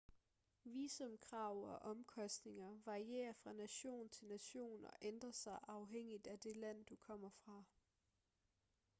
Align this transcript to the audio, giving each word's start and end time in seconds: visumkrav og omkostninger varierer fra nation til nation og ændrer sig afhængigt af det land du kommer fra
visumkrav 0.65 1.63
og 1.63 1.79
omkostninger 1.81 2.77
varierer 2.85 3.33
fra 3.33 3.53
nation 3.53 4.09
til 4.09 4.27
nation 4.27 4.85
og 4.85 4.93
ændrer 5.01 5.31
sig 5.31 5.57
afhængigt 5.67 6.27
af 6.27 6.39
det 6.39 6.55
land 6.57 6.85
du 6.85 6.95
kommer 6.95 7.29
fra 7.29 7.63